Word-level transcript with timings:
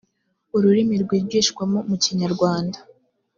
ururimi 0.55 0.95
rwigishwamo 1.03 1.79
mu 1.89 1.95
kinyarwanda 2.03 2.79